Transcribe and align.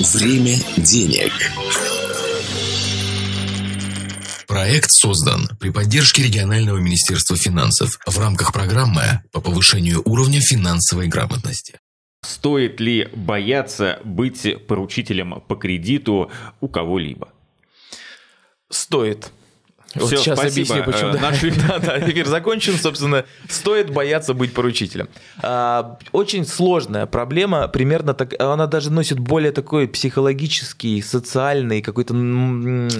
Время 0.00 0.56
денег. 0.78 1.32
Проект 4.48 4.90
создан 4.90 5.50
при 5.60 5.68
поддержке 5.68 6.22
регионального 6.22 6.78
министерства 6.78 7.36
финансов 7.36 7.98
в 8.06 8.18
рамках 8.18 8.54
программы 8.54 9.22
по 9.32 9.42
повышению 9.42 10.00
уровня 10.06 10.40
финансовой 10.40 11.08
грамотности. 11.08 11.78
Стоит 12.22 12.80
ли 12.80 13.10
бояться 13.14 14.00
быть 14.02 14.66
поручителем 14.66 15.42
по 15.46 15.56
кредиту 15.56 16.30
у 16.62 16.68
кого-либо? 16.68 17.28
Стоит. 18.70 19.30
Вот 19.94 20.06
Всё, 20.06 20.16
сейчас 20.16 20.38
спасибо. 20.38 20.74
объясню, 20.76 20.92
почему. 20.92 21.10
Э, 21.10 21.20
наш- 21.20 21.40
да, 21.68 21.78
да, 21.78 22.10
эфир 22.10 22.26
закончен, 22.26 22.74
собственно. 22.74 23.24
Стоит 23.48 23.90
бояться 23.92 24.32
быть 24.34 24.54
поручителем. 24.54 25.08
А, 25.42 25.98
Очень 26.12 26.46
сложная 26.46 27.06
проблема, 27.06 27.68
примерно 27.68 28.14
так, 28.14 28.34
она 28.40 28.66
даже 28.66 28.90
носит 28.90 29.18
более 29.18 29.52
такой 29.52 29.86
психологический, 29.88 31.02
социальный, 31.02 31.82
какой-то 31.82 32.14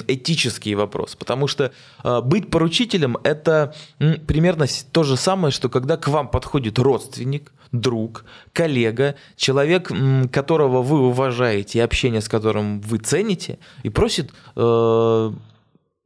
этический 0.08 0.74
вопрос. 0.74 1.14
Потому 1.16 1.46
что 1.48 1.72
а, 2.02 2.20
быть 2.20 2.50
поручителем– 2.50 3.16
это 3.24 3.74
м, 3.98 4.20
примерно 4.26 4.66
то 4.92 5.02
же 5.02 5.16
самое, 5.16 5.52
что 5.52 5.68
когда 5.68 5.96
к 5.96 6.08
вам 6.08 6.28
подходит 6.28 6.78
родственник, 6.78 7.52
друг, 7.72 8.24
коллега, 8.52 9.14
человек, 9.36 9.90
м, 9.90 10.28
которого 10.28 10.82
вы 10.82 11.00
уважаете 11.08 11.78
и 11.78 11.80
общение 11.80 12.20
с 12.20 12.28
которым 12.28 12.80
вы 12.82 12.98
цените, 12.98 13.58
и 13.82 13.88
просит 13.88 14.30
э, 14.56 15.30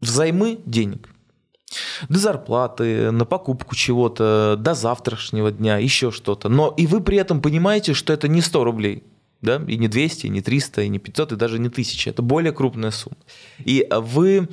взаймы 0.06 0.58
денег. 0.64 1.08
До 2.08 2.18
зарплаты, 2.18 3.10
на 3.10 3.24
покупку 3.24 3.74
чего-то, 3.74 4.56
до 4.58 4.74
завтрашнего 4.74 5.50
дня, 5.50 5.78
еще 5.78 6.10
что-то. 6.10 6.48
Но 6.48 6.72
и 6.76 6.86
вы 6.86 7.00
при 7.00 7.18
этом 7.18 7.42
понимаете, 7.42 7.92
что 7.92 8.12
это 8.12 8.28
не 8.28 8.40
100 8.40 8.64
рублей. 8.64 9.02
Да? 9.42 9.60
И 9.66 9.76
не 9.76 9.88
200, 9.88 10.26
и 10.26 10.28
не 10.30 10.40
300, 10.40 10.82
и 10.82 10.88
не 10.88 10.98
500, 10.98 11.32
и 11.32 11.36
даже 11.36 11.58
не 11.58 11.68
1000. 11.68 12.10
Это 12.10 12.22
более 12.22 12.52
крупная 12.52 12.90
сумма. 12.90 13.16
И 13.58 13.86
вы 13.90 14.48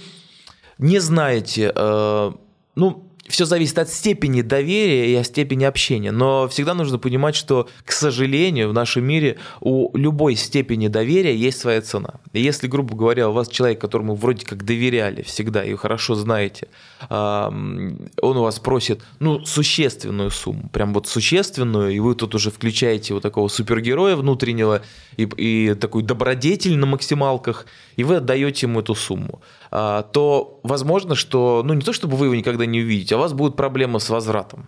не 0.77 0.99
знаете, 0.99 1.71
э, 1.73 2.31
ну, 2.75 3.03
все 3.27 3.45
зависит 3.45 3.79
от 3.79 3.89
степени 3.89 4.41
доверия 4.41 5.11
и 5.11 5.15
от 5.15 5.25
степени 5.25 5.63
общения. 5.63 6.11
Но 6.11 6.47
всегда 6.49 6.73
нужно 6.73 6.99
понимать, 6.99 7.35
что, 7.35 7.69
к 7.85 7.91
сожалению, 7.91 8.69
в 8.69 8.73
нашем 8.73 9.05
мире 9.05 9.37
у 9.61 9.95
любой 9.97 10.35
степени 10.35 10.89
доверия 10.89 11.35
есть 11.35 11.59
своя 11.59 11.81
цена. 11.81 12.15
И 12.33 12.41
если, 12.41 12.67
грубо 12.67 12.95
говоря, 12.95 13.29
у 13.29 13.31
вас 13.31 13.47
человек, 13.47 13.79
которому 13.79 14.15
вроде 14.15 14.45
как 14.45 14.65
доверяли 14.65 15.21
всегда 15.21 15.63
и 15.63 15.73
хорошо 15.75 16.15
знаете, 16.15 16.67
он 17.09 18.09
у 18.21 18.41
вас 18.41 18.59
просит, 18.59 19.01
ну, 19.19 19.45
существенную 19.45 20.29
сумму, 20.29 20.69
прям 20.73 20.93
вот 20.93 21.07
существенную, 21.07 21.91
и 21.91 21.99
вы 21.99 22.15
тут 22.15 22.35
уже 22.35 22.51
включаете 22.51 23.13
вот 23.13 23.23
такого 23.23 23.47
супергероя 23.47 24.15
внутреннего 24.15 24.81
и, 25.15 25.23
и 25.23 25.73
такую 25.75 26.03
добродетель 26.03 26.77
на 26.77 26.85
максималках, 26.85 27.67
и 27.95 28.03
вы 28.03 28.17
отдаете 28.17 28.67
ему 28.67 28.81
эту 28.81 28.95
сумму, 28.95 29.41
то 29.73 30.59
возможно, 30.61 31.15
что, 31.15 31.63
ну, 31.65 31.73
не 31.73 31.81
то 31.81 31.93
чтобы 31.93 32.15
вы 32.15 32.27
его 32.27 32.35
никогда 32.35 32.65
не 32.67 32.81
увидите, 32.81 33.15
а 33.15 33.17
у 33.17 33.21
вас 33.21 33.33
будут 33.33 33.55
проблемы 33.55 33.99
с 33.99 34.09
возвратом. 34.09 34.67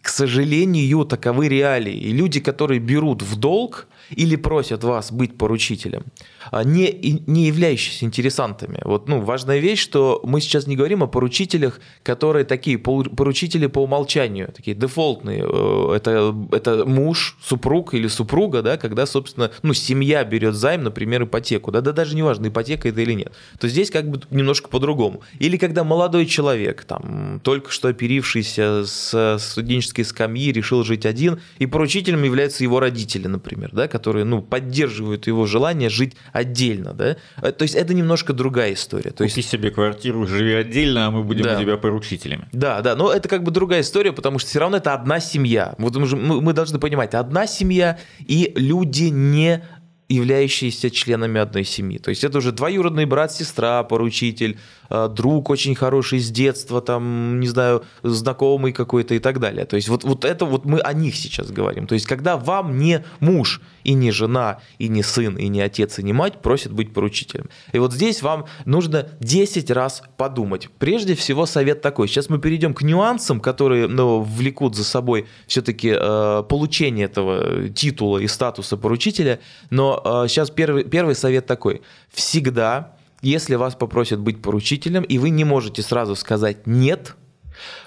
К 0.00 0.08
сожалению, 0.08 1.04
таковы 1.04 1.48
реалии. 1.48 1.96
И 1.96 2.12
люди, 2.12 2.40
которые 2.40 2.80
берут 2.80 3.22
в 3.22 3.36
долг 3.36 3.86
или 4.10 4.36
просят 4.36 4.84
вас 4.84 5.10
быть 5.10 5.38
поручителем, 5.38 6.04
а, 6.50 6.64
не, 6.64 7.22
не 7.26 7.46
являющиеся 7.46 8.04
интересантами. 8.04 8.80
Вот, 8.84 9.08
ну, 9.08 9.20
важная 9.20 9.58
вещь, 9.58 9.80
что 9.80 10.20
мы 10.24 10.40
сейчас 10.40 10.66
не 10.66 10.76
говорим 10.76 11.02
о 11.02 11.06
поручителях, 11.06 11.80
которые 12.02 12.44
такие 12.44 12.78
поручители 12.78 13.66
по 13.66 13.80
умолчанию, 13.80 14.52
такие 14.54 14.76
дефолтные. 14.76 15.44
Э, 15.44 15.94
Это, 15.96 16.34
это 16.52 16.84
муж, 16.84 17.36
супруг 17.42 17.94
или 17.94 18.08
супруга, 18.08 18.62
да, 18.62 18.76
когда, 18.76 19.06
собственно, 19.06 19.50
ну, 19.62 19.74
семья 19.74 20.24
берет 20.24 20.54
займ, 20.54 20.82
например, 20.82 21.24
ипотеку. 21.24 21.70
Да, 21.70 21.80
да 21.80 21.92
даже 21.92 22.16
неважно, 22.16 22.48
ипотека 22.48 22.88
это 22.88 23.00
или 23.00 23.14
нет. 23.14 23.32
То 23.58 23.68
здесь 23.68 23.90
как 23.90 24.10
бы 24.10 24.20
немножко 24.30 24.68
по-другому. 24.68 25.22
Или 25.38 25.56
когда 25.56 25.84
молодой 25.84 26.26
человек, 26.26 26.84
там, 26.84 27.40
только 27.42 27.70
что 27.70 27.88
оперившийся 27.88 28.84
с 28.84 29.38
студенческой 29.72 30.02
скамьи, 30.04 30.52
решил 30.52 30.84
жить 30.84 31.06
один, 31.06 31.40
и 31.58 31.66
поручителем 31.66 32.22
являются 32.22 32.62
его 32.62 32.80
родители, 32.80 33.26
например, 33.26 33.70
да, 33.72 33.88
которые, 33.88 34.24
ну, 34.24 34.42
поддерживают 34.42 35.26
его 35.26 35.46
желание 35.46 35.88
жить 35.88 36.14
отдельно, 36.32 36.92
да. 36.92 37.16
Э, 37.40 37.52
То 37.52 37.62
есть 37.62 37.74
это 37.74 37.94
немножко 37.94 38.32
другая 38.32 38.74
история. 38.74 39.10
То 39.10 39.24
есть 39.24 39.36
Купи 39.36 39.46
себе 39.46 39.70
квартиру, 39.70 40.26
живи 40.26 40.52
отдельно, 40.54 41.06
а 41.06 41.10
мы 41.10 41.22
будем 41.22 41.44
Да. 41.44 41.56
у 41.56 41.60
тебя 41.60 41.76
поручителями. 41.76 42.46
да, 42.52 42.80
да, 42.80 42.96
но 42.96 43.12
это 43.12 43.28
как 43.28 43.42
бы 43.42 43.50
другая 43.50 43.80
история, 43.80 44.12
потому 44.12 44.38
что 44.38 44.48
все 44.50 44.58
равно 44.60 44.76
это 44.76 44.94
одна 44.94 45.20
семья. 45.20 45.74
Вот 45.78 45.96
мы 45.96 46.40
мы 46.42 46.52
должны 46.52 46.78
понимать, 46.78 47.14
одна 47.14 47.46
семья 47.46 47.98
и 48.18 48.52
люди 48.56 49.04
не 49.04 49.62
являющиеся 50.12 50.90
членами 50.90 51.40
одной 51.40 51.64
семьи. 51.64 51.98
То 51.98 52.10
есть 52.10 52.24
это 52.24 52.38
уже 52.38 52.52
двоюродный 52.52 53.06
брат, 53.06 53.32
сестра, 53.32 53.82
поручитель, 53.82 54.58
э, 54.90 55.08
друг 55.08 55.50
очень 55.50 55.74
хороший 55.74 56.20
с 56.20 56.30
детства, 56.30 56.80
там, 56.80 57.40
не 57.40 57.48
знаю, 57.48 57.82
знакомый 58.02 58.72
какой-то 58.72 59.14
и 59.14 59.18
так 59.18 59.40
далее. 59.40 59.64
То 59.64 59.76
есть 59.76 59.88
вот, 59.88 60.04
вот 60.04 60.24
это 60.24 60.44
вот 60.44 60.64
мы 60.64 60.80
о 60.80 60.92
них 60.92 61.16
сейчас 61.16 61.50
говорим. 61.50 61.86
То 61.86 61.94
есть 61.94 62.06
когда 62.06 62.36
вам 62.36 62.78
не 62.78 63.04
муж 63.20 63.60
и 63.84 63.94
не 63.94 64.10
жена, 64.10 64.60
и 64.78 64.88
не 64.88 65.02
сын, 65.02 65.36
и 65.36 65.48
не 65.48 65.60
отец, 65.60 65.98
и 65.98 66.02
не 66.02 66.12
мать 66.12 66.42
просят 66.42 66.72
быть 66.72 66.92
поручителем. 66.92 67.48
И 67.72 67.78
вот 67.78 67.92
здесь 67.92 68.22
вам 68.22 68.46
нужно 68.64 69.08
10 69.20 69.70
раз 69.70 70.02
подумать. 70.16 70.68
Прежде 70.78 71.14
всего 71.14 71.46
совет 71.46 71.80
такой. 71.80 72.08
Сейчас 72.08 72.28
мы 72.28 72.38
перейдем 72.38 72.74
к 72.74 72.82
нюансам, 72.82 73.40
которые 73.40 73.88
ну, 73.88 74.20
влекут 74.20 74.76
за 74.76 74.84
собой 74.84 75.26
все-таки 75.46 75.94
э, 75.96 76.42
получение 76.48 77.06
этого 77.06 77.68
титула 77.70 78.18
и 78.18 78.26
статуса 78.26 78.76
поручителя. 78.76 79.40
Но 79.70 80.01
э, 80.04 80.28
сейчас 80.28 80.50
первый, 80.50 80.84
первый 80.84 81.14
совет 81.14 81.46
такой. 81.46 81.82
Всегда, 82.10 82.96
если 83.20 83.54
вас 83.54 83.74
попросят 83.74 84.20
быть 84.20 84.42
поручителем, 84.42 85.02
и 85.02 85.18
вы 85.18 85.30
не 85.30 85.44
можете 85.44 85.82
сразу 85.82 86.16
сказать 86.16 86.66
«нет», 86.66 87.16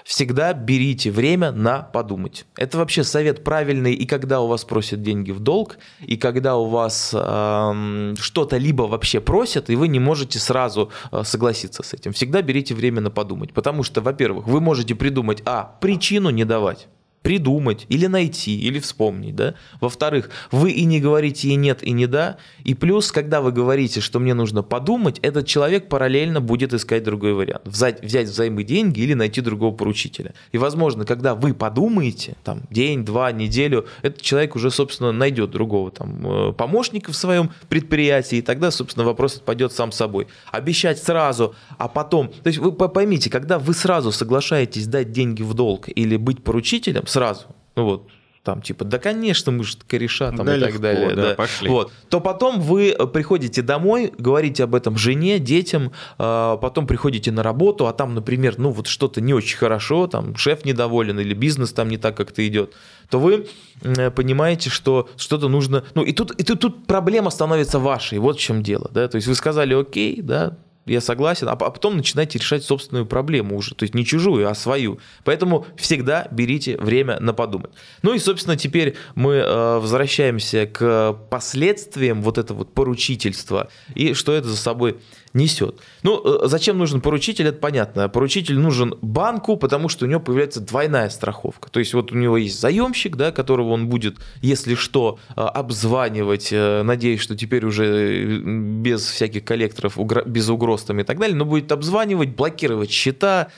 Всегда 0.04 0.52
берите 0.52 1.10
время 1.10 1.52
на 1.52 1.82
подумать. 1.82 2.46
Это 2.56 2.78
вообще 2.78 3.04
совет 3.04 3.44
правильный 3.44 3.94
и 3.94 4.06
когда 4.06 4.40
у 4.40 4.46
вас 4.46 4.64
просят 4.64 5.02
деньги 5.02 5.32
в 5.32 5.40
долг, 5.40 5.78
и 6.00 6.16
когда 6.16 6.56
у 6.56 6.66
вас 6.66 7.12
эм, 7.14 8.14
что-то 8.18 8.56
либо 8.56 8.82
вообще 8.82 9.20
просят, 9.20 9.70
и 9.70 9.76
вы 9.76 9.88
не 9.88 9.98
можете 9.98 10.38
сразу 10.38 10.90
э, 11.10 11.22
согласиться 11.24 11.82
с 11.82 11.94
этим. 11.94 12.12
Всегда 12.12 12.42
берите 12.42 12.74
время 12.74 13.00
на 13.00 13.10
подумать. 13.10 13.52
Потому 13.52 13.82
что, 13.82 14.00
во-первых, 14.00 14.46
вы 14.46 14.60
можете 14.60 14.94
придумать, 14.94 15.42
а, 15.44 15.76
причину 15.80 16.30
не 16.30 16.44
давать 16.44 16.88
придумать 17.26 17.86
или 17.88 18.06
найти, 18.06 18.56
или 18.56 18.78
вспомнить, 18.78 19.34
да. 19.34 19.54
Во-вторых, 19.80 20.30
вы 20.52 20.70
и 20.70 20.84
не 20.84 21.00
говорите 21.00 21.48
и 21.48 21.56
нет, 21.56 21.82
и 21.82 21.90
не 21.90 22.06
да. 22.06 22.36
И 22.62 22.72
плюс, 22.74 23.10
когда 23.10 23.40
вы 23.40 23.50
говорите, 23.50 24.00
что 24.00 24.20
мне 24.20 24.32
нужно 24.32 24.62
подумать, 24.62 25.18
этот 25.22 25.44
человек 25.44 25.88
параллельно 25.88 26.40
будет 26.40 26.72
искать 26.72 27.02
другой 27.02 27.34
вариант. 27.34 27.62
Взять, 27.64 28.00
взять 28.00 28.28
взаймы 28.28 28.62
деньги 28.62 29.00
или 29.00 29.14
найти 29.14 29.40
другого 29.40 29.74
поручителя. 29.74 30.34
И, 30.52 30.58
возможно, 30.58 31.04
когда 31.04 31.34
вы 31.34 31.52
подумаете, 31.52 32.36
там, 32.44 32.62
день, 32.70 33.04
два, 33.04 33.32
неделю, 33.32 33.86
этот 34.02 34.22
человек 34.22 34.54
уже, 34.54 34.70
собственно, 34.70 35.10
найдет 35.10 35.50
другого 35.50 35.90
там 35.90 36.50
э, 36.50 36.52
помощника 36.52 37.10
в 37.10 37.16
своем 37.16 37.50
предприятии, 37.68 38.38
и 38.38 38.42
тогда, 38.42 38.70
собственно, 38.70 39.04
вопрос 39.04 39.38
отпадет 39.38 39.72
сам 39.72 39.90
собой. 39.90 40.28
Обещать 40.52 41.02
сразу, 41.02 41.56
а 41.76 41.88
потом... 41.88 42.28
То 42.28 42.46
есть 42.46 42.60
вы 42.60 42.70
по- 42.70 42.86
поймите, 42.86 43.30
когда 43.30 43.58
вы 43.58 43.74
сразу 43.74 44.12
соглашаетесь 44.12 44.86
дать 44.86 45.10
деньги 45.10 45.42
в 45.42 45.54
долг 45.54 45.88
или 45.88 46.16
быть 46.16 46.44
поручителем, 46.44 47.04
сразу, 47.16 47.46
ну 47.76 47.84
вот, 47.84 48.08
там 48.42 48.60
типа, 48.60 48.84
да, 48.84 48.98
конечно, 48.98 49.50
мы 49.50 49.64
же 49.64 49.76
кореша 49.88 50.30
там 50.32 50.44
Да, 50.44 50.56
и 50.56 50.60
так 50.60 50.68
легко, 50.68 50.82
далее. 50.82 51.16
да, 51.16 51.34
пошли. 51.34 51.68
Вот. 51.68 51.90
То 52.10 52.20
потом 52.20 52.60
вы 52.60 52.90
э, 52.90 53.06
приходите 53.06 53.62
домой, 53.62 54.12
говорите 54.18 54.64
об 54.64 54.74
этом 54.74 54.98
жене, 54.98 55.38
детям, 55.38 55.92
э, 56.18 56.58
потом 56.60 56.86
приходите 56.86 57.32
на 57.32 57.42
работу, 57.42 57.86
а 57.86 57.92
там, 57.94 58.14
например, 58.14 58.54
ну 58.58 58.70
вот 58.70 58.86
что-то 58.86 59.20
не 59.22 59.32
очень 59.34 59.56
хорошо, 59.56 60.06
там 60.06 60.36
шеф 60.36 60.64
недоволен 60.66 61.18
или 61.18 61.32
бизнес 61.32 61.72
там 61.72 61.88
не 61.88 61.96
так 61.96 62.16
как-то 62.16 62.46
идет, 62.46 62.74
то 63.08 63.18
вы 63.18 63.46
э, 63.82 64.10
понимаете, 64.10 64.68
что 64.68 65.08
что-то 65.16 65.48
нужно... 65.48 65.82
Ну 65.94 66.02
и 66.02 66.12
тут, 66.12 66.32
и 66.32 66.44
тут, 66.44 66.60
тут 66.60 66.86
проблема 66.86 67.30
становится 67.30 67.78
вашей, 67.78 68.18
вот 68.18 68.36
в 68.36 68.40
чем 68.40 68.62
дело. 68.62 68.90
Да? 68.92 69.08
То 69.08 69.16
есть 69.16 69.26
вы 69.26 69.34
сказали, 69.34 69.74
окей, 69.74 70.20
да, 70.22 70.56
я 70.86 71.00
согласен, 71.00 71.48
а 71.48 71.56
а 71.66 71.70
потом 71.70 71.96
начинаете 71.96 72.38
решать 72.38 72.64
собственную 72.64 73.06
проблему 73.06 73.56
уже, 73.56 73.74
то 73.74 73.82
есть 73.82 73.94
не 73.94 74.04
чужую, 74.04 74.48
а 74.48 74.54
свою. 74.54 75.00
Поэтому 75.24 75.66
всегда 75.76 76.28
берите 76.30 76.76
время 76.78 77.18
на 77.20 77.32
подумать. 77.32 77.70
Ну 78.02 78.14
и, 78.14 78.18
собственно, 78.18 78.56
теперь 78.56 78.94
мы 79.14 79.34
э, 79.34 79.78
возвращаемся 79.78 80.66
к 80.66 81.18
последствиям 81.30 82.22
вот 82.22 82.38
этого 82.38 82.58
вот 82.58 82.72
поручительства 82.72 83.68
и 83.94 84.14
что 84.14 84.32
это 84.32 84.48
за 84.48 84.56
собой 84.56 84.98
несет. 85.32 85.80
Ну, 86.02 86.44
э, 86.44 86.48
зачем 86.48 86.78
нужен 86.78 87.00
поручитель, 87.00 87.48
это 87.48 87.58
понятно. 87.58 88.08
Поручитель 88.08 88.58
нужен 88.58 88.94
банку, 89.02 89.56
потому 89.56 89.88
что 89.88 90.04
у 90.04 90.08
него 90.08 90.20
появляется 90.20 90.60
двойная 90.60 91.10
страховка. 91.10 91.70
То 91.70 91.80
есть 91.80 91.94
вот 91.94 92.12
у 92.12 92.16
него 92.16 92.36
есть 92.36 92.60
заемщик, 92.60 93.16
да, 93.16 93.32
которого 93.32 93.70
он 93.70 93.88
будет, 93.88 94.16
если 94.40 94.74
что, 94.74 95.18
э, 95.36 95.40
обзванивать, 95.40 96.52
надеясь, 96.52 97.20
что 97.20 97.36
теперь 97.36 97.64
уже 97.64 98.38
без 98.38 99.04
всяких 99.06 99.44
коллекторов, 99.44 99.98
без 100.26 100.48
угроз 100.48 100.75
ростом 100.76 101.00
и 101.00 101.04
так 101.04 101.18
далее, 101.18 101.36
но 101.36 101.44
будет 101.44 101.72
обзванивать, 101.72 102.30
блокировать 102.30 102.90
счета, 102.90 103.48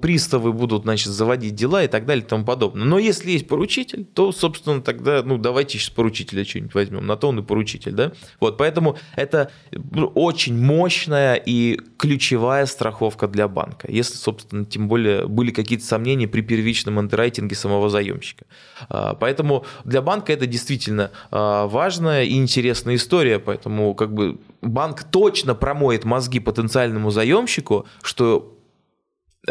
приставы 0.00 0.52
будут, 0.52 0.82
значит, 0.82 1.12
заводить 1.12 1.54
дела 1.54 1.84
и 1.84 1.88
так 1.88 2.06
далее 2.06 2.24
и 2.24 2.28
тому 2.28 2.44
подобное. 2.44 2.84
Но 2.84 2.98
если 2.98 3.32
есть 3.32 3.46
поручитель, 3.46 4.04
то, 4.04 4.32
собственно, 4.32 4.80
тогда, 4.80 5.22
ну, 5.22 5.38
давайте 5.38 5.78
сейчас 5.78 5.90
поручителя 5.90 6.44
что-нибудь 6.44 6.74
возьмем, 6.74 7.06
на 7.06 7.16
то 7.16 7.28
он 7.28 7.38
и 7.38 7.42
поручитель, 7.42 7.92
да? 7.92 8.12
Вот, 8.40 8.56
поэтому 8.56 8.96
это 9.16 9.50
ну, 9.72 10.06
очень 10.06 10.58
мощная 10.58 11.34
и 11.34 11.78
ключевая 11.98 12.66
страховка 12.66 13.28
для 13.28 13.48
банка, 13.48 13.90
если, 13.90 14.16
собственно, 14.16 14.64
тем 14.64 14.88
более 14.88 15.26
были 15.26 15.50
какие-то 15.50 15.84
сомнения 15.84 16.26
при 16.28 16.40
первичном 16.40 16.98
андеррайтинге 16.98 17.54
самого 17.54 17.90
заемщика. 17.90 18.46
А, 18.88 19.14
поэтому 19.14 19.64
для 19.84 20.02
банка 20.02 20.32
это 20.32 20.46
действительно 20.46 21.10
а, 21.30 21.66
важная 21.66 22.24
и 22.24 22.34
интересная 22.36 22.96
история, 22.96 23.38
поэтому 23.38 23.94
как 23.94 24.12
бы 24.12 24.38
банк 24.64 25.04
точно 25.04 25.54
промоет 25.54 26.04
мозги 26.04 26.40
потенциальному 26.40 27.10
заемщику, 27.10 27.86
что 28.02 28.53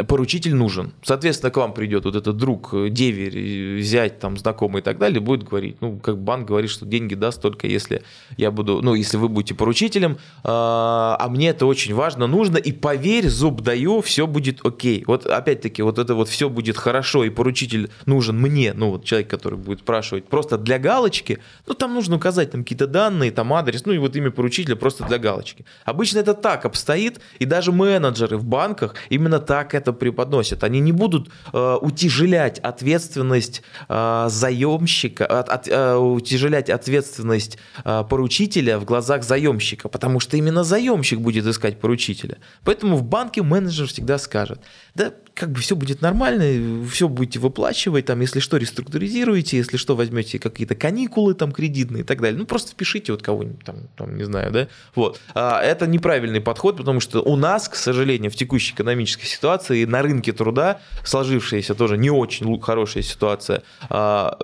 поручитель 0.08 0.56
нужен. 0.56 0.92
Соответственно, 1.04 1.52
к 1.52 1.58
вам 1.58 1.74
придет 1.74 2.06
вот 2.06 2.16
этот 2.16 2.36
друг, 2.36 2.74
э, 2.74 2.90
деверь, 2.90 3.80
зять, 3.82 4.20
там, 4.20 4.38
знакомый 4.38 4.82
и 4.82 4.84
так 4.84 4.98
далее, 4.98 5.20
будет 5.20 5.44
говорить, 5.44 5.78
ну, 5.82 6.00
как 6.00 6.18
банк 6.18 6.48
говорит, 6.48 6.72
что 6.72 6.86
деньги 6.86 7.14
даст 7.14 7.42
только 7.42 7.68
если 7.68 8.04
я 8.38 8.50
буду, 8.50 8.82
ну, 8.82 8.96
если 8.96 9.18
вы 9.18 9.30
будете 9.30 9.54
поручителем, 9.54 10.18
а, 10.44 11.16
а 11.20 11.30
мне 11.30 11.50
это 11.50 11.66
очень 11.66 11.94
важно, 11.94 12.26
нужно, 12.26 12.58
и 12.58 12.72
поверь, 12.72 13.30
зуб 13.30 13.62
даю, 13.62 14.02
все 14.02 14.26
будет 14.26 14.66
окей. 14.66 15.04
Вот 15.06 15.28
опять-таки, 15.28 15.84
вот 15.84 16.00
это 16.00 16.16
вот 16.16 16.28
все 16.28 16.50
будет 16.50 16.78
хорошо, 16.78 17.24
и 17.24 17.30
поручитель 17.30 17.92
нужен 18.06 18.40
мне, 18.40 18.74
ну, 18.74 18.92
вот 18.92 19.06
человек, 19.06 19.30
который 19.30 19.60
будет 19.60 19.80
спрашивать 19.80 20.26
просто 20.26 20.58
для 20.58 20.80
галочки, 20.80 21.40
ну, 21.68 21.76
там 21.76 21.94
нужно 21.94 22.16
указать 22.16 22.52
там 22.52 22.64
какие-то 22.64 22.88
данные, 22.88 23.32
там 23.32 23.54
адрес, 23.54 23.86
ну, 23.86 23.94
и 23.94 24.00
вот 24.00 24.16
имя 24.16 24.32
поручителя 24.32 24.76
просто 24.76 25.06
для 25.06 25.20
галочки. 25.20 25.66
Обычно 25.86 26.20
это 26.20 26.34
так 26.34 26.66
обстоит, 26.66 27.20
и 27.38 27.46
даже 27.46 27.72
менеджеры 27.72 28.38
в 28.38 28.46
банках 28.46 28.96
именно 29.10 29.40
так 29.40 29.76
это 29.84 29.94
преподносят. 29.94 30.64
Они 30.64 30.80
не 30.80 30.92
будут 30.92 31.30
э, 31.52 31.78
утяжелять 31.82 32.60
ответственность 32.60 33.62
э, 33.90 34.26
заемщика, 34.30 35.26
от, 35.26 35.50
от, 35.50 35.68
э, 35.68 35.96
утяжелять 35.96 36.70
ответственность 36.70 37.58
э, 37.84 38.04
поручителя 38.10 38.80
в 38.80 38.86
глазах 38.86 39.24
заемщика, 39.24 39.90
потому 39.90 40.20
что 40.20 40.38
именно 40.38 40.64
заемщик 40.64 41.20
будет 41.20 41.46
искать 41.46 41.80
поручителя. 41.80 42.38
Поэтому 42.64 42.98
в 42.98 43.04
банке 43.04 43.44
менеджер 43.44 43.88
всегда 43.88 44.18
скажет, 44.18 44.60
да, 44.96 45.14
как 45.34 45.52
бы 45.52 45.60
все 45.60 45.76
будет 45.76 46.02
нормально, 46.02 46.88
все 46.88 47.08
будете 47.08 47.40
выплачивать, 47.40 48.06
там, 48.06 48.22
если 48.22 48.40
что, 48.40 48.58
реструктуризируете, 48.58 49.58
если 49.58 49.78
что, 49.78 49.96
возьмете 49.96 50.38
какие-то 50.38 50.76
каникулы 50.76 51.34
там 51.34 51.52
кредитные 51.52 52.04
и 52.04 52.06
так 52.06 52.22
далее. 52.22 52.38
Ну, 52.38 52.46
просто 52.46 52.72
впишите 52.72 53.12
вот 53.12 53.24
кого-нибудь 53.24 53.64
там, 53.64 53.78
там, 53.96 54.16
не 54.16 54.24
знаю, 54.24 54.52
да. 54.52 54.68
Вот. 54.96 55.20
А 55.34 55.62
это 55.62 55.88
неправильный 55.88 56.42
подход, 56.42 56.78
потому 56.78 57.00
что 57.00 57.22
у 57.22 57.36
нас, 57.36 57.68
к 57.68 57.76
сожалению, 57.76 58.30
в 58.30 58.36
текущей 58.36 58.74
экономической 58.74 59.26
ситуации 59.26 59.86
на 59.86 60.02
рынке 60.02 60.34
труда 60.34 60.80
сложившаяся 61.04 61.74
тоже 61.74 61.98
не 61.98 62.12
очень 62.12 62.60
хорошая 62.62 63.04
ситуация, 63.04 63.64
а, 63.90 64.38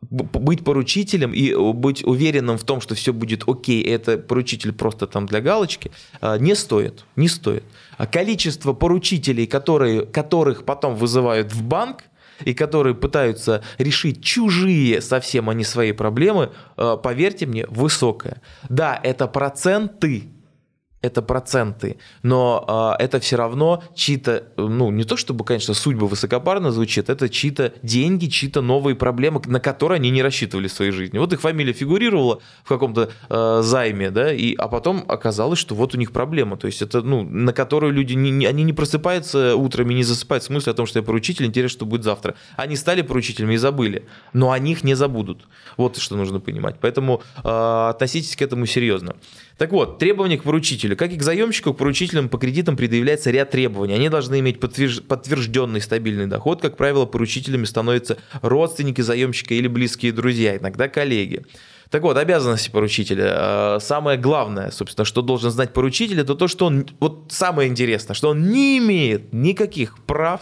быть 0.00 0.64
поручителем 0.64 1.32
и 1.32 1.54
быть 1.72 2.04
уверенным 2.04 2.56
в 2.56 2.64
том, 2.64 2.80
что 2.80 2.94
все 2.94 3.12
будет 3.12 3.48
окей, 3.48 3.82
это 3.82 4.16
поручитель 4.16 4.72
просто 4.72 5.06
там 5.06 5.26
для 5.26 5.40
галочки, 5.40 5.90
а, 6.20 6.38
не 6.38 6.54
стоит, 6.54 7.04
не 7.16 7.28
стоит. 7.28 7.64
А 7.96 8.06
количество 8.06 8.72
поручителей, 8.72 9.46
которые, 9.46 10.06
которых 10.06 10.64
потом 10.64 10.94
вызывают 10.94 11.52
в 11.52 11.62
банк, 11.62 12.04
и 12.44 12.54
которые 12.54 12.94
пытаются 12.94 13.64
решить 13.78 14.22
чужие 14.22 15.00
совсем, 15.00 15.50
а 15.50 15.54
не 15.54 15.64
свои 15.64 15.90
проблемы, 15.90 16.52
а, 16.76 16.96
поверьте 16.96 17.46
мне, 17.46 17.66
высокое. 17.66 18.40
Да, 18.68 18.98
это 19.02 19.26
проценты, 19.26 20.28
это 21.00 21.22
проценты, 21.22 21.98
но 22.22 22.96
э, 22.98 23.04
это 23.04 23.20
все 23.20 23.36
равно 23.36 23.82
чьи-то, 23.94 24.44
ну 24.56 24.90
не 24.90 25.04
то 25.04 25.16
чтобы, 25.16 25.44
конечно, 25.44 25.74
судьба 25.74 26.06
высокопарно 26.06 26.72
звучит, 26.72 27.08
это 27.08 27.28
чьи-то 27.28 27.72
деньги, 27.82 28.26
чьи-то 28.26 28.62
новые 28.62 28.96
проблемы, 28.96 29.40
на 29.46 29.60
которые 29.60 29.96
они 29.96 30.10
не 30.10 30.22
рассчитывали 30.22 30.68
в 30.68 30.72
своей 30.72 30.90
жизни. 30.90 31.18
Вот 31.18 31.32
их 31.32 31.40
фамилия 31.40 31.72
фигурировала 31.72 32.40
в 32.64 32.68
каком-то 32.68 33.10
э, 33.28 33.60
займе, 33.62 34.10
да, 34.10 34.32
и, 34.32 34.54
а 34.54 34.68
потом 34.68 35.04
оказалось, 35.08 35.58
что 35.58 35.74
вот 35.74 35.94
у 35.94 35.98
них 35.98 36.12
проблема, 36.12 36.56
то 36.56 36.66
есть 36.66 36.82
это, 36.82 37.02
ну, 37.02 37.22
на 37.22 37.52
которую 37.52 37.92
люди, 37.92 38.14
не, 38.14 38.46
они 38.46 38.64
не 38.64 38.72
просыпаются 38.72 39.54
утром 39.54 39.90
и 39.90 39.94
не 39.94 40.02
засыпают 40.02 40.42
с 40.42 40.50
мыслью 40.50 40.72
о 40.72 40.76
том, 40.76 40.86
что 40.86 40.98
я 40.98 41.04
поручитель, 41.04 41.46
интересно, 41.46 41.78
что 41.78 41.86
будет 41.86 42.02
завтра. 42.02 42.34
Они 42.56 42.76
стали 42.76 43.02
поручителями 43.02 43.54
и 43.54 43.56
забыли, 43.56 44.06
но 44.32 44.50
о 44.50 44.58
них 44.58 44.82
не 44.82 44.94
забудут. 44.94 45.46
Вот 45.76 45.96
что 45.98 46.16
нужно 46.16 46.40
понимать. 46.40 46.76
Поэтому 46.80 47.22
э, 47.44 47.88
относитесь 47.90 48.34
к 48.36 48.42
этому 48.42 48.66
серьезно. 48.66 49.14
Так 49.58 49.72
вот, 49.72 49.98
требования 49.98 50.38
к 50.38 50.44
поручителю. 50.44 50.87
Как 50.94 51.12
и 51.12 51.16
к 51.16 51.22
заемщику, 51.22 51.74
к 51.74 51.78
поручителям 51.78 52.28
по 52.28 52.38
кредитам 52.38 52.76
предъявляется 52.76 53.30
ряд 53.30 53.50
требований. 53.50 53.94
Они 53.94 54.08
должны 54.08 54.40
иметь 54.40 54.60
подтвержденный 54.60 55.80
стабильный 55.80 56.26
доход. 56.26 56.62
Как 56.62 56.76
правило, 56.76 57.06
поручителями 57.06 57.64
становятся 57.64 58.18
родственники 58.42 59.00
заемщика 59.00 59.54
или 59.54 59.68
близкие 59.68 60.12
друзья, 60.12 60.56
иногда 60.56 60.88
коллеги. 60.88 61.44
Так 61.90 62.02
вот, 62.02 62.16
обязанности 62.16 62.70
поручителя. 62.70 63.76
Э, 63.76 63.78
самое 63.80 64.18
главное, 64.18 64.70
собственно, 64.70 65.04
что 65.04 65.22
должен 65.22 65.50
знать 65.50 65.72
поручитель, 65.72 66.20
это 66.20 66.34
то, 66.34 66.48
что 66.48 66.66
он, 66.66 66.86
вот 67.00 67.26
самое 67.30 67.68
интересное, 67.68 68.14
что 68.14 68.30
он 68.30 68.50
не 68.50 68.78
имеет 68.78 69.32
никаких 69.32 69.98
прав 70.04 70.40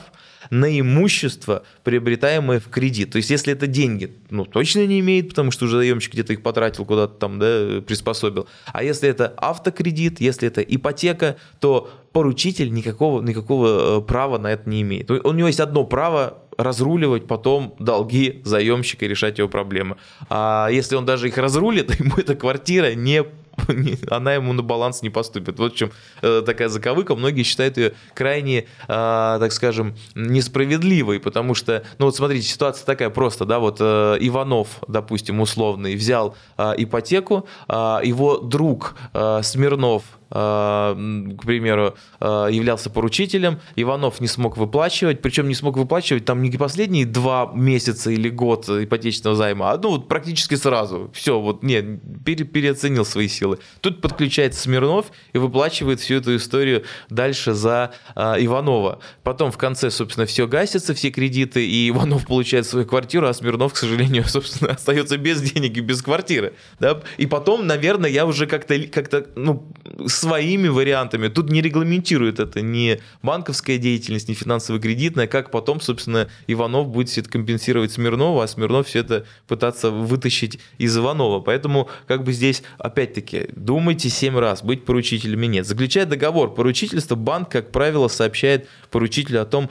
на 0.50 0.78
имущество, 0.78 1.64
приобретаемое 1.84 2.60
в 2.60 2.68
кредит. 2.68 3.12
То 3.12 3.16
есть, 3.16 3.30
если 3.30 3.52
это 3.52 3.66
деньги, 3.66 4.16
ну, 4.30 4.44
точно 4.44 4.86
не 4.86 5.00
имеет, 5.00 5.30
потому 5.30 5.50
что 5.50 5.64
уже 5.64 5.78
заемщик 5.78 6.12
где-то 6.12 6.32
их 6.32 6.42
потратил 6.42 6.84
куда-то 6.84 7.14
там, 7.14 7.38
да, 7.38 7.80
приспособил. 7.86 8.46
А 8.66 8.82
если 8.82 9.08
это 9.08 9.32
автокредит, 9.36 10.20
если 10.20 10.48
это 10.48 10.60
ипотека, 10.62 11.36
то 11.60 11.90
поручитель 12.12 12.72
никакого, 12.72 13.22
никакого 13.22 13.98
э, 13.98 14.02
права 14.02 14.38
на 14.38 14.48
это 14.52 14.68
не 14.68 14.82
имеет. 14.82 15.10
У 15.10 15.32
него 15.32 15.48
есть 15.48 15.60
одно 15.60 15.84
право 15.84 16.45
разруливать 16.58 17.26
потом 17.26 17.74
долги 17.78 18.40
заемщика 18.44 19.04
и 19.04 19.08
решать 19.08 19.38
его 19.38 19.48
проблемы. 19.48 19.96
А 20.28 20.68
если 20.70 20.96
он 20.96 21.04
даже 21.04 21.28
их 21.28 21.38
разрулит, 21.38 21.98
ему 22.00 22.16
эта 22.16 22.34
квартира 22.34 22.94
не 22.94 23.24
она 24.10 24.34
ему 24.34 24.52
на 24.52 24.62
баланс 24.62 25.02
не 25.02 25.10
поступит. 25.10 25.58
Вот 25.58 25.74
в 25.74 25.76
чем 25.76 25.90
э, 26.22 26.42
такая 26.44 26.68
заковыка. 26.68 27.14
Многие 27.14 27.42
считают 27.42 27.76
ее 27.76 27.94
крайне, 28.14 28.66
а, 28.88 29.38
так 29.38 29.52
скажем, 29.52 29.96
несправедливой, 30.14 31.20
потому 31.20 31.54
что, 31.54 31.82
ну 31.98 32.06
вот 32.06 32.16
смотрите, 32.16 32.46
ситуация 32.46 32.84
такая 32.84 33.10
просто, 33.10 33.44
да, 33.44 33.58
вот 33.58 33.78
э, 33.80 34.18
Иванов, 34.20 34.82
допустим, 34.88 35.40
условный, 35.40 35.96
взял 35.96 36.36
а, 36.56 36.74
ипотеку, 36.76 37.48
а, 37.68 38.00
его 38.02 38.38
друг 38.38 38.96
Смирнов 39.42 40.04
к 40.28 41.42
примеру, 41.44 41.94
являлся 42.20 42.90
поручителем, 42.90 43.60
Иванов 43.76 44.20
не 44.20 44.26
смог 44.26 44.56
выплачивать, 44.56 45.22
причем 45.22 45.48
не 45.48 45.54
смог 45.54 45.76
выплачивать 45.76 46.24
там 46.24 46.42
не 46.42 46.50
последние 46.50 47.06
два 47.06 47.52
месяца 47.54 48.10
или 48.10 48.28
год 48.28 48.68
ипотечного 48.68 49.36
займа, 49.36 49.70
а 49.70 49.78
ну 49.78 49.90
вот 49.90 50.08
практически 50.08 50.54
сразу. 50.56 51.10
Все, 51.14 51.40
вот 51.40 51.62
не, 51.62 52.00
пере, 52.24 52.44
переоценил 52.44 53.04
свои 53.04 53.28
силы. 53.28 53.58
Тут 53.80 54.00
подключается 54.00 54.60
Смирнов 54.60 55.06
и 55.32 55.38
выплачивает 55.38 56.00
всю 56.00 56.16
эту 56.16 56.36
историю 56.36 56.84
дальше 57.10 57.52
за 57.52 57.92
э, 58.14 58.20
Иванова. 58.40 59.00
Потом 59.22 59.52
в 59.52 59.58
конце, 59.58 59.90
собственно, 59.90 60.26
все 60.26 60.46
гасится, 60.46 60.94
все 60.94 61.10
кредиты, 61.10 61.66
и 61.66 61.88
Иванов 61.88 62.26
получает 62.26 62.66
свою 62.66 62.86
квартиру, 62.86 63.28
а 63.28 63.34
Смирнов, 63.34 63.74
к 63.74 63.76
сожалению, 63.76 64.24
собственно, 64.28 64.72
остается 64.72 65.18
без 65.18 65.40
денег 65.40 65.76
и 65.76 65.80
без 65.80 66.02
квартиры. 66.02 66.54
Да? 66.80 67.00
И 67.16 67.26
потом, 67.26 67.66
наверное, 67.66 68.10
я 68.10 68.26
уже 68.26 68.46
как-то 68.46 68.76
как 68.88 69.10
ну, 69.36 69.72
своими 70.16 70.68
вариантами, 70.68 71.28
тут 71.28 71.50
не 71.50 71.62
регламентирует 71.62 72.40
это 72.40 72.60
ни 72.60 73.00
банковская 73.22 73.78
деятельность, 73.78 74.28
ни 74.28 74.34
финансово-кредитная, 74.34 75.26
как 75.26 75.50
потом, 75.50 75.80
собственно, 75.80 76.28
Иванов 76.46 76.88
будет 76.88 77.08
все 77.08 77.20
это 77.20 77.30
компенсировать 77.30 77.92
Смирнова, 77.92 78.44
а 78.44 78.48
Смирнов 78.48 78.86
все 78.88 79.00
это 79.00 79.26
пытаться 79.46 79.90
вытащить 79.90 80.58
из 80.78 80.96
Иванова. 80.96 81.40
Поэтому 81.40 81.88
как 82.06 82.24
бы 82.24 82.32
здесь, 82.32 82.62
опять-таки. 82.78 83.48
Думайте 83.54 84.08
7 84.08 84.38
раз, 84.38 84.62
быть 84.62 84.84
поручителем 84.84 85.40
или 85.40 85.46
нет. 85.46 85.66
Заключая 85.66 86.06
договор 86.06 86.54
поручительства, 86.54 87.14
банк, 87.14 87.50
как 87.50 87.70
правило, 87.70 88.08
сообщает 88.08 88.68
поручителю 88.90 89.42
о 89.42 89.44
том, 89.44 89.70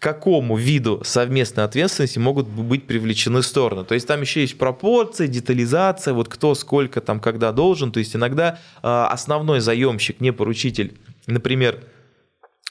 к 0.00 0.02
какому 0.02 0.56
виду 0.56 1.02
совместной 1.04 1.64
ответственности 1.64 2.18
могут 2.18 2.48
быть 2.48 2.86
привлечены 2.86 3.42
стороны. 3.42 3.84
То 3.84 3.94
есть 3.94 4.08
там 4.08 4.22
еще 4.22 4.40
есть 4.40 4.56
пропорции, 4.56 5.26
детализация, 5.26 6.14
вот 6.14 6.28
кто 6.28 6.54
сколько 6.54 7.02
там 7.02 7.20
когда 7.20 7.52
должен. 7.52 7.92
То 7.92 7.98
есть 7.98 8.16
иногда 8.16 8.58
э, 8.82 8.88
основной 8.88 9.60
заемщик, 9.60 10.18
не 10.20 10.32
поручитель, 10.32 10.96
например, 11.26 11.84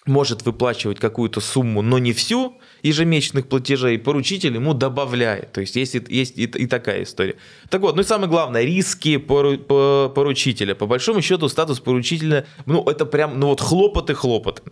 может 0.08 0.44
выплачивать 0.44 1.00
какую-то 1.00 1.40
сумму, 1.40 1.84
но 1.84 2.00
не 2.00 2.14
всю 2.14 2.58
ежемесячных 2.82 3.48
платежей, 3.48 4.00
поручитель 4.00 4.56
ему 4.56 4.74
добавляет. 4.74 5.52
То 5.52 5.62
есть 5.62 5.76
есть, 5.76 5.94
есть 5.94 6.36
и, 6.36 6.46
и 6.46 6.66
такая 6.66 7.04
история. 7.04 7.36
Так 7.70 7.82
вот, 7.82 7.96
ну 7.96 8.02
и 8.02 8.06
самое 8.06 8.28
главное, 8.28 8.64
риски 8.64 9.18
пору, 9.18 9.60
по, 9.60 10.12
поручителя. 10.16 10.74
По 10.74 10.88
большому 10.88 11.22
счету 11.22 11.48
статус 11.48 11.80
поручителя, 11.80 12.48
ну 12.66 12.84
это 12.86 13.06
прям, 13.06 13.40
ну 13.40 13.50
вот 13.50 13.62
хлопоты-хлопоты. 13.62 14.64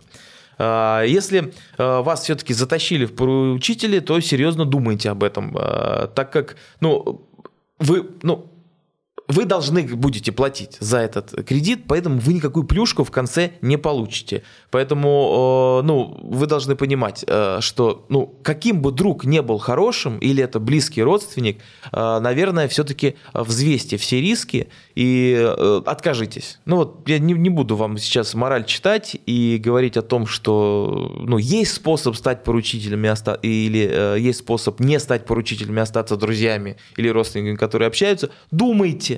А, 0.58 1.02
если 1.02 1.52
а, 1.76 2.02
вас 2.02 2.22
все-таки 2.22 2.52
затащили 2.52 3.06
в 3.06 3.14
поручители, 3.14 4.00
то 4.00 4.20
серьезно 4.20 4.64
думайте 4.64 5.10
об 5.10 5.22
этом, 5.22 5.56
а, 5.56 6.08
так 6.08 6.32
как, 6.32 6.56
ну, 6.80 7.28
вы, 7.78 8.08
ну, 8.22 8.50
вы 9.28 9.44
должны 9.44 9.82
будете 9.82 10.32
платить 10.32 10.78
за 10.80 10.98
этот 10.98 11.46
кредит, 11.46 11.84
поэтому 11.86 12.18
вы 12.18 12.32
никакую 12.32 12.64
плюшку 12.64 13.04
в 13.04 13.10
конце 13.10 13.52
не 13.60 13.76
получите. 13.76 14.42
Поэтому, 14.70 15.80
э, 15.82 15.86
ну, 15.86 16.18
вы 16.22 16.46
должны 16.46 16.76
понимать, 16.76 17.24
э, 17.26 17.58
что, 17.60 18.06
ну, 18.08 18.34
каким 18.42 18.80
бы 18.80 18.90
друг 18.90 19.26
не 19.26 19.42
был 19.42 19.58
хорошим, 19.58 20.18
или 20.18 20.42
это 20.42 20.58
близкий 20.58 21.02
родственник, 21.02 21.58
э, 21.92 22.18
наверное, 22.20 22.68
все-таки 22.68 23.16
взвесьте 23.34 23.98
все 23.98 24.20
риски 24.20 24.68
и 24.94 25.54
откажитесь. 25.84 26.58
Ну 26.64 26.76
вот, 26.76 27.06
я 27.06 27.18
не, 27.18 27.34
не 27.34 27.50
буду 27.50 27.76
вам 27.76 27.98
сейчас 27.98 28.34
мораль 28.34 28.64
читать 28.64 29.16
и 29.26 29.60
говорить 29.62 29.98
о 29.98 30.02
том, 30.02 30.26
что, 30.26 31.16
ну, 31.20 31.36
есть 31.36 31.74
способ 31.74 32.16
стать 32.16 32.44
поручителями, 32.44 33.08
или 33.42 34.18
есть 34.18 34.40
способ 34.40 34.80
не 34.80 34.98
стать 34.98 35.26
поручителями, 35.26 35.80
остаться 35.80 36.16
друзьями 36.16 36.76
или 36.96 37.08
родственниками, 37.08 37.56
которые 37.56 37.88
общаются. 37.88 38.30
Думайте, 38.50 39.17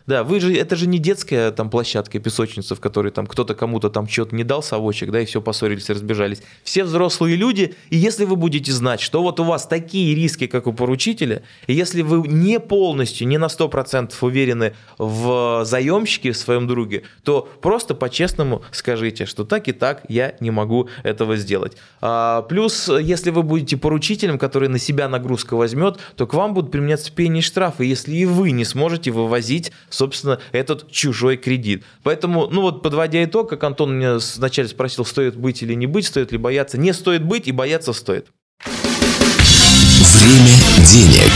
да, 0.11 0.25
вы 0.25 0.41
же, 0.41 0.53
это 0.53 0.75
же 0.75 0.87
не 0.87 0.99
детская 0.99 1.51
там 1.51 1.69
площадка, 1.69 2.19
песочница, 2.19 2.75
в 2.75 2.81
которой 2.81 3.13
там 3.13 3.25
кто-то 3.25 3.55
кому-то 3.55 3.89
там 3.89 4.09
что-то 4.09 4.35
не 4.35 4.43
дал 4.43 4.61
совочек, 4.61 5.09
да, 5.09 5.21
и 5.21 5.25
все 5.25 5.41
поссорились 5.41 5.89
разбежались. 5.89 6.43
Все 6.65 6.83
взрослые 6.83 7.37
люди, 7.37 7.75
и 7.89 7.95
если 7.95 8.25
вы 8.25 8.35
будете 8.35 8.73
знать, 8.73 8.99
что 8.99 9.21
вот 9.21 9.39
у 9.39 9.45
вас 9.45 9.65
такие 9.65 10.13
риски, 10.13 10.47
как 10.47 10.67
у 10.67 10.73
поручителя, 10.73 11.43
и 11.65 11.73
если 11.73 12.01
вы 12.01 12.27
не 12.27 12.59
полностью, 12.59 13.25
не 13.25 13.37
на 13.37 13.45
100% 13.45 14.13
уверены 14.19 14.73
в 14.97 15.63
заемщике, 15.63 16.33
в 16.33 16.37
своем 16.37 16.67
друге, 16.67 17.03
то 17.23 17.47
просто 17.61 17.95
по-честному 17.95 18.63
скажите, 18.71 19.25
что 19.25 19.45
так 19.45 19.69
и 19.69 19.71
так 19.71 20.03
я 20.09 20.35
не 20.41 20.51
могу 20.51 20.89
этого 21.03 21.37
сделать. 21.37 21.77
А, 22.01 22.41
плюс, 22.41 22.89
если 22.89 23.29
вы 23.29 23.43
будете 23.43 23.77
поручителем, 23.77 24.37
который 24.37 24.67
на 24.67 24.77
себя 24.77 25.07
нагрузку 25.07 25.55
возьмет, 25.55 25.99
то 26.17 26.27
к 26.27 26.33
вам 26.33 26.53
будут 26.53 26.69
применяться 26.69 27.13
пени 27.13 27.39
и 27.39 27.41
штрафы, 27.41 27.85
если 27.85 28.13
и 28.13 28.25
вы 28.25 28.51
не 28.51 28.65
сможете 28.65 29.11
вывозить 29.11 29.71
собственно, 30.01 30.39
этот 30.51 30.91
чужой 30.91 31.37
кредит. 31.37 31.83
Поэтому, 32.01 32.47
ну 32.47 32.61
вот, 32.61 32.81
подводя 32.81 33.23
итог, 33.23 33.47
как 33.47 33.63
Антон 33.63 33.99
меня 33.99 34.17
вначале 34.35 34.67
спросил, 34.67 35.05
стоит 35.05 35.35
быть 35.35 35.61
или 35.61 35.75
не 35.75 35.85
быть, 35.85 36.07
стоит 36.07 36.31
ли 36.31 36.39
бояться, 36.39 36.79
не 36.79 36.91
стоит 36.91 37.23
быть 37.23 37.47
и 37.47 37.51
бояться 37.51 37.93
стоит. 37.93 38.29
Время 38.65 40.57
денег. 40.87 41.31